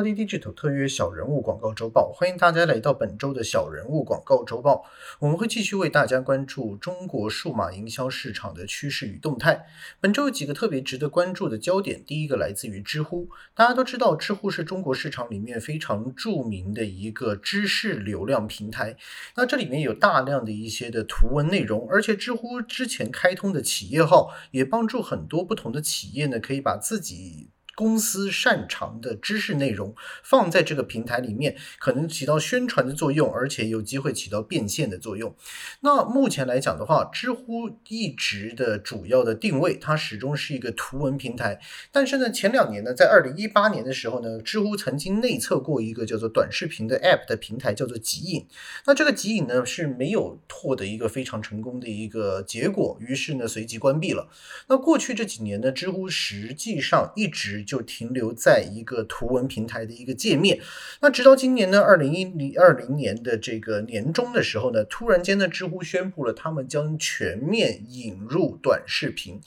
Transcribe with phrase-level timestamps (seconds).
[0.00, 4.86] 超级 Digital 特约小人物广告周报，欢迎大家来到本周的小人物广告周报。
[5.18, 9.66] 我们会继续为大家关注中国数码营销市场的趋势与动态。
[10.00, 13.28] 本周有几个特别值得关注的焦点，第一个来自于知乎。
[13.54, 18.96] 大家都知道，知乎是中国市场里面非常著名的一个知识流量平台。
[19.36, 27.50] 那这里面有大量的一些的图文内容，而且知乎之前开通的企业号也帮助很多不同的企业呢，可以把自己。
[27.80, 35.34] 公司擅长的知识内容放在这个平台里面，可能起到宣传的作用，而且有机会起到变现的作用。
[35.80, 41.58] 那目前来讲的话，知乎一直的主要的定位，它始终是一个图文平台。
[41.90, 48.46] 但是呢，前两年呢，在二零一八年的时候呢，知乎曾经内测过一个叫做短视频的 App 的平台，叫做极影。
[48.84, 54.28] 那这个极影呢是没有获得一个非常成功的一个结果，于是呢随即关闭了。
[54.68, 57.64] 那过去这几年呢，知乎实际上一直。
[57.70, 60.58] 就停留在一个图文平台的一个界面，
[61.00, 69.40] 那直到今年呢，二零一零二零年的这个年中的时候呢，突然间呢，知乎宣布了他们将全面引入短视频。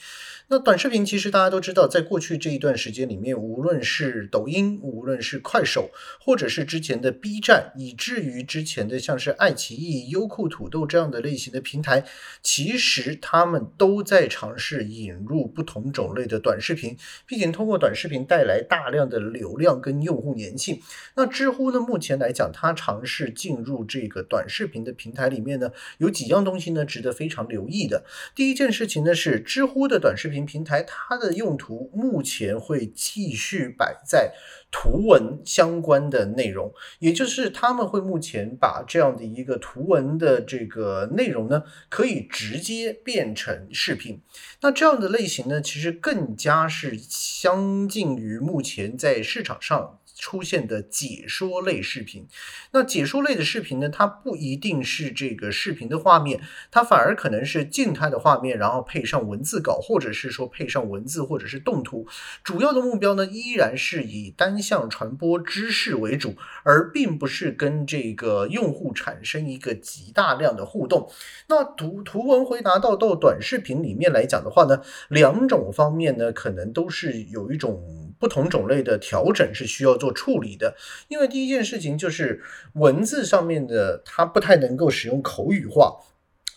[0.48, 5.90] 那短视频其实大家都知道，在过去这一段时间里面，无论是抖音，无论是快手，
[6.22, 12.06] 或者是之前的 B 站，以至于之前的像是爱奇艺、优酷、土豆这样的类型的平台，
[12.42, 18.13] 其实他们都在尝试引入不同种类的短视频，并且通过短视频。
[18.26, 20.82] 带来大量的流量跟用户粘性。
[21.16, 21.80] 那知乎呢？
[21.80, 28.04] 目前来讲，它尝试进入这个短视频的平台里面呢，有几样东西呢，值得非常留意的。
[28.36, 34.34] 第一件事情呢，是知乎的短视频平台，它的用途目前会继续摆在。
[34.76, 44.20] 图文相关的内容，也就是他们会目前把这样的一个图文的这个内容呢，可以直接变成视频。
[44.62, 50.00] 那这样的类型呢，其实更加是相近于目前在市场上。
[50.24, 52.26] 出现的解说类视频，
[52.72, 53.90] 那解说类的视频呢？
[53.90, 56.40] 它不一定是这个视频的画面，
[56.72, 62.08] 它反而可能是静态的画面，然后配上文字稿，或者是说配上文字或者是动图。
[62.42, 71.12] 主要的目标呢，依然是以单向传播知识为主，而并不是跟这个用户产生一个极大量的互动。
[71.50, 78.03] 那图图文回答到到短视频里面来讲的话呢，两种方面呢，可能都是有一种。
[78.24, 80.78] 不同种类的调整是需要做处理的，
[81.10, 82.42] 因为第一件事情就是
[82.76, 85.98] 文字上面的它不太能够使用口语化，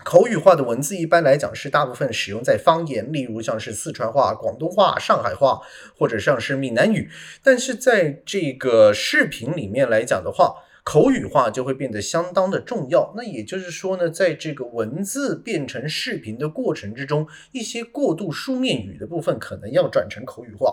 [0.04, 5.60] 口语化的文字一般来讲是大部分使用在方言，例如像是四川话、广东话、上海话
[5.98, 7.10] 或者像是闽南语，
[7.42, 13.12] 但是在这个视频里面来讲的话，口语化就会变得相当的重要。
[13.16, 20.72] 那也就是说呢，在这个文字变成视频的过程之中，一些过度书面语的部分可能要转成口语化。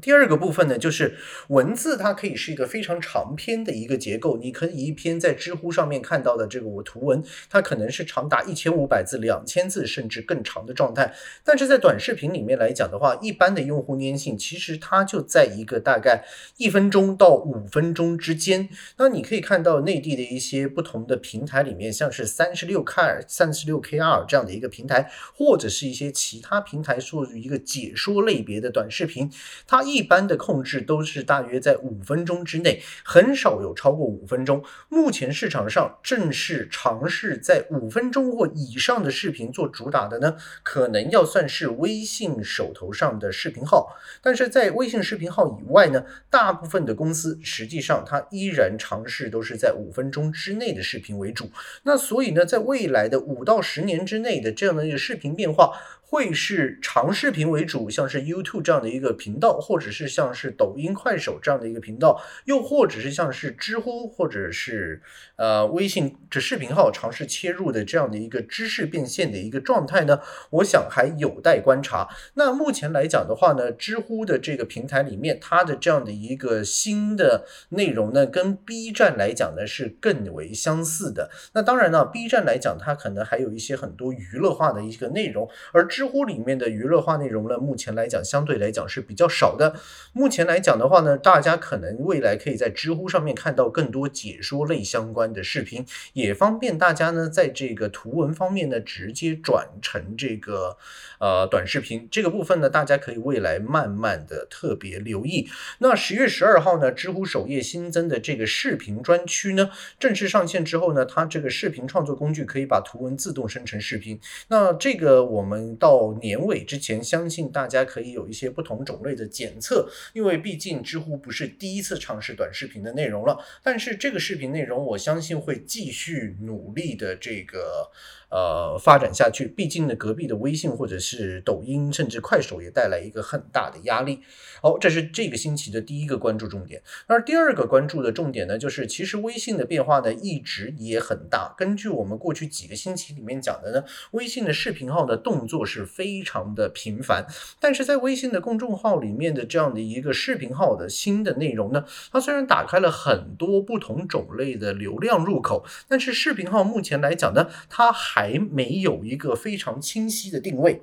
[0.00, 1.16] 第二个部分呢，就是
[1.48, 4.36] 文字，它可以是一个非常长篇的一个结构。
[4.36, 11.12] 你可以一篇在知乎上面看到的这个我图文，它可能是长达一千五百字、两千字甚至更长的状态。
[11.42, 16.24] 但是在短视频里面来讲的话，一般的用户粘性其实它就在一个大概
[16.56, 18.68] 一分钟到五分钟之间。
[18.96, 29.28] 那你可以看到内地的一些不同的平台里面，像是三十六 K、三十六 KR 这样的一个平台，或者是一些其他平台属于一个解说类别的短视频，
[29.66, 29.79] 它。
[29.82, 34.62] 一般的控制都是大约在五分钟之内，很少有超过五分钟。
[34.88, 43.96] 目前市场上正式尝试在五分钟或以上的视频做主打的呢，可能要算是微信手头上的视频号。
[44.22, 51.50] 但是在微信视频号以外呢，大部分的公司实际上它依然尝试都是在五分钟之内的视频为主。
[51.84, 55.72] 那所以呢，在未来的五到十年之内的这样的一个视频变化。
[56.10, 65.00] 会是长视频为主，像是 YouTube 这样的一个频道，或者是像是抖音、快手这样的一个频道，又或者是像是知乎或者是
[65.36, 70.18] 呃微信这视频号尝试切入的这样的一个知识变现的一个状态呢？
[70.50, 72.08] 我想还有待观察。
[72.34, 81.30] 那目前来讲的话呢，知乎的这个平台里面，它的这样的一个新的内容呢，跟 B 站来讲呢是更为相似的。
[81.52, 89.74] 那当然呢，B 站来讲，它可能还有一些很多娱乐化的一个内容，而知知乎里面的娱乐化内容呢，目前来讲相对来讲是比较少的。
[90.14, 100.78] 目前来讲的话呢，大家可能未来可以在知乎上面看到更多解说类相关的视频，也方便大家呢在这个图文方面呢直接转成这个
[101.18, 105.50] 呃短视频这个部分呢，大家可以未来慢慢的特别留意。
[105.80, 109.68] 那十月十二号呢，知乎首页新增的这个视频专区呢，
[109.98, 114.18] 正式上线之后呢，它这个视频创作工具可以把图文自动生成视频。
[114.48, 123.36] 那这个我们到到年尾之前，相信大家可以有一些不同种类的检测，因为毕竟知乎不是第一次尝试短视频的内容了。
[123.60, 127.90] 但是这个视频内容，我相信会继续努力的这个。
[128.30, 134.20] 呃，发展下去，毕竟呢，隔壁的微信或者是抖音，甚至快手也带来一个很大的压力。
[134.62, 136.80] 好，这是这个星期的第一个关注重点。
[137.06, 141.54] 而第二个关注的重点呢，就是其实微信的变化呢一直也很大。
[141.58, 147.26] 根据我们过去几个星期里面讲的呢，微信的视频号的动作是非常的频繁。
[147.58, 160.82] 但是在微信的公众号里面的这样的一个视频号的新的内容呢，它虽然打开了很多不同种类的流量入口，但是视频号目前来讲呢，它还还没有一个非常清晰的定位，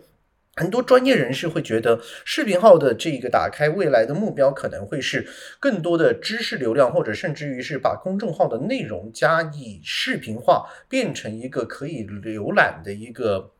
[0.56, 5.28] 很多专业人士会觉得视频号的这个打开未来的目标可能会是
[5.60, 13.52] 更多的知识流量，或者甚至于是把公众号的内容加以视频化，变成一个可以浏览的一个。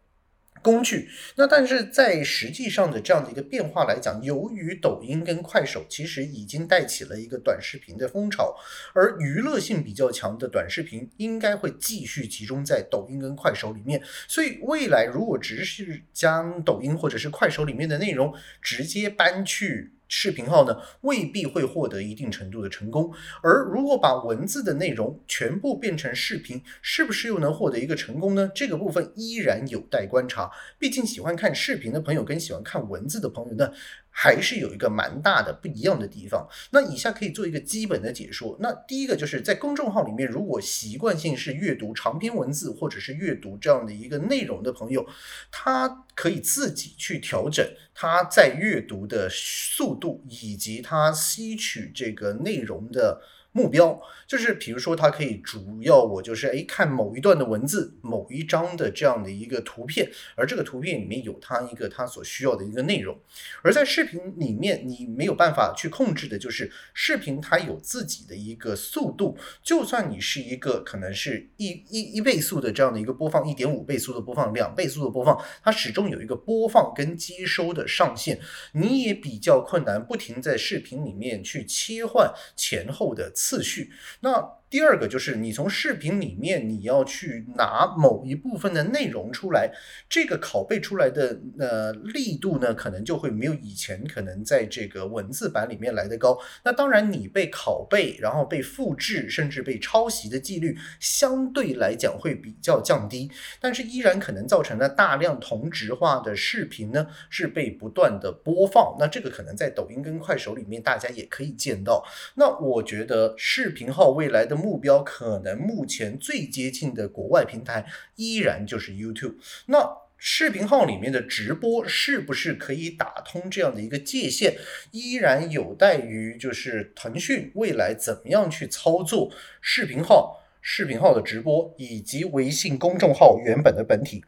[0.62, 8.56] 工具，那但是在实际上的这样的一个变化来讲，由于抖音跟快手其实已经带起了一个短视频的风潮，
[8.94, 19.94] 而娱乐性比较强的短视频应该会继续集中在抖音跟快手里面，所以未来如果只是将抖音或者是快手里面的内容直接搬去。
[20.08, 28.50] 视频号呢未必会获得一定程度的成功，而如果把文字的内容全部变成视频，是不是又能获得一个成功呢？
[28.56, 30.50] 这个部分依然有待观察。
[30.80, 33.72] 毕竟喜欢看视频的朋友跟喜欢看文字的朋友呢。
[34.20, 36.48] 还是有一个蛮大的不一样的地方。
[36.72, 38.58] 那以下可以做一个基本的解说。
[38.60, 45.08] 那第一个就是在公众号里面，如果习惯性是阅读长篇文字或者是阅读这样的一个内容的朋友，
[45.52, 53.22] 他可以自己去调整他在阅读的速度以及他吸取这个内容的。
[53.58, 63.18] 目标就是，比如说，它可以主要我就是哎看某一段的文字，某一张的这样的一个图片，而这个图片里面有它一个它所需要的一个内容。
[63.64, 69.36] 而在视频里面，你没有办法去控制的，就是视频它有自己的一个速度。
[69.64, 78.40] 就算你是一个可能是一一一倍速的这样的一个播放，一点五倍速的播放，两倍速的播放，它始终有一个播放跟接收的上限，
[78.74, 83.32] 你也比较困难，不停在视频里面去切换前后的。
[83.48, 83.90] 次序。
[84.20, 89.72] 那第二个就是你从视频里面你要去拿某一部分的内容出来，
[90.10, 96.38] 这个拷贝出来的呃力度呢，可能就会没有以前可能在这个文字版里面来的高。
[96.66, 103.32] 那当然你被拷贝，然后被复制，甚至被抄袭的几率相对来讲会比较降低，
[103.62, 108.98] 但是依然可能造成了大量同质化的视频呢是被不断的播放。
[109.00, 112.04] 那这个可能在抖音跟快手里面大家也可以见到。
[112.36, 114.57] 那我觉得视频号未来的。
[114.58, 119.36] 目标可能目前最接近的国外平台依然就是 YouTube。
[119.68, 119.88] 那
[120.18, 124.58] 视频号里面的直播是不是可以打通这样的一个界限，
[124.92, 129.32] 依然有待于就是腾讯未来怎么样去操作
[129.62, 134.26] 视频号、视频号的直播以及微信公众号原本的本体。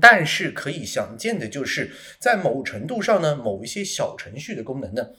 [0.00, 5.10] 但是可以想见的就是，在某程度上呢，某一些小程序的功能呢。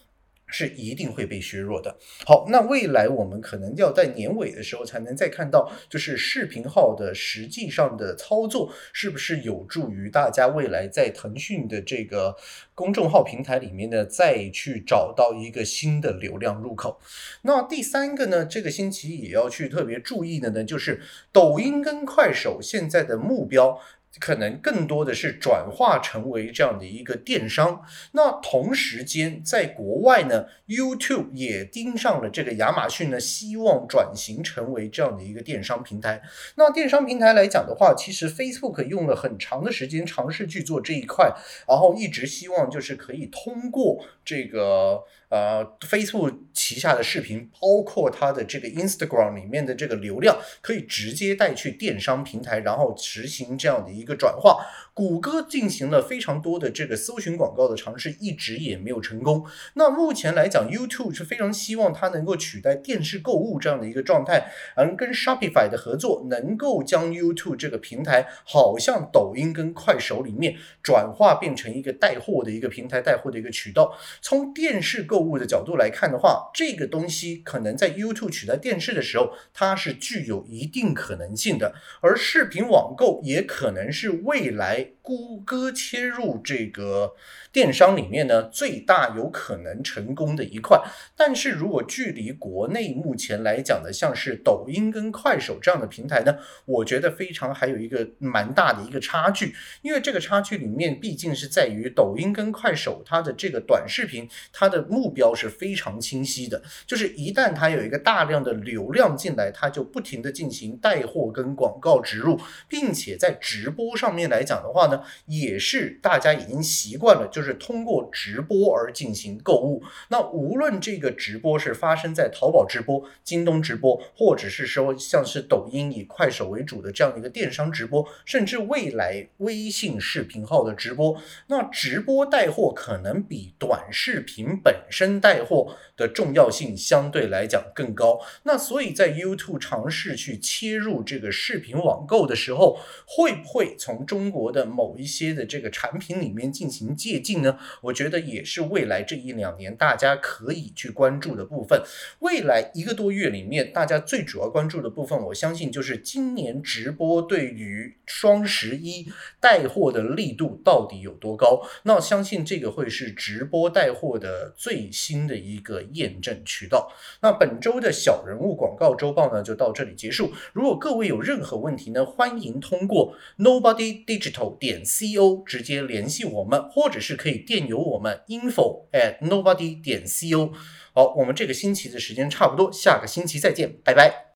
[0.47, 1.97] 是一定会被削弱的。
[2.25, 12.35] 好，那未来我们可能要在年尾的时候才能再看到，就是视频号的实际上的操作是不是有助于大家未来在腾讯的这个
[12.73, 16.99] 公众号平台里面呢，再去找到一个新的流量入口。
[17.41, 23.79] 那第三个呢，这个星期也要去特别注意的呢，就是抖音跟快手现在的目标。
[24.19, 27.81] 可能更多的是转化成为这样的一个电商。
[28.13, 36.21] 那同时间，在国外呢，YouTube 也盯上了这个亚马逊呢，希望转型成为这样的一个电商平台。
[36.55, 41.33] 那电商平台来讲的话，其实 Facebook 用了很长的时间尝试去做这一块，
[41.67, 45.03] 然后一直希望就是可以通过这个。
[45.27, 54.63] 呃，Facebook 旗下的视频，包括它的这个 Instagram 里面的这个流量，可以直接带去电商平台，然后执行这样的一一个转化。
[54.93, 59.45] 谷歌进行了非常多的这个搜寻广告的尝试，一直也没有成功。
[59.73, 73.97] 那目前来讲，YouTube 是非常希望它能够取代电视购物这样的一个状态，而跟 Shopify 的合作，能够将 YouTube 这个平台，好像抖音跟快手里面转化变成一个带货的一个平台，带货的一个渠道。
[74.21, 81.75] 从电视购物的角度来看的话，这个东西可能在 YouTube 取代电视的时候，它是具有一定可能性的。
[81.99, 87.13] 而视频网购也可能是未来谷歌切入这个
[87.51, 90.81] 电商里面呢，最大有可能成功的一块。
[91.15, 96.35] 但是如果距离国内目前来讲的，像是抖音跟快手这样的平台呢，
[96.65, 99.53] 我觉得非常还有一个蛮大的一个差距。
[99.83, 114.94] 因为这个差距里面，毕竟是在于抖音跟快手它的这个短视频，它的目标是非常清晰的，就是一旦它有一个大量的流量进来，它就不停的进行带货跟广告植入，并且在直播上面来讲的话呢。
[115.25, 119.83] 也是大家已经习惯了，就是通过直播而进行购物。
[120.09, 138.19] 那无论这个直播是发生在淘宝直播、京东直播，或者是说像是抖音以快手为主的这样的一个电商直播，甚至未来微信视频号的直播，那直播带货可能比短视频本身带货的重要性相对来讲更高。
[138.43, 151.81] 那所以在 YouTube 尝试去切入这个视频网购的时候，会不会从中国的某某一些的这个产品里面进行借鉴呢，我觉得也是未来这一两年大家可以去关注的部分。
[152.19, 161.61] 未来一个多月里面，大家最主要关注的部分，我相信就是今年直播对于双十一带货的力度到底有多高。
[161.83, 166.91] 那相信这个会是直播带货的最新的一个验证渠道。
[167.21, 170.31] 那本周的小人物广告周报呢，就到这里结束。
[170.53, 174.83] 如果各位有任何问题呢，欢迎通过 Nobody Digital 点。
[174.85, 180.53] C O 直接联系我们，或者是可以电邮我们 info at nobody 点 C O。
[180.93, 184.25] 好，我们这个星期的时间差不多，下个星期再见，拜拜。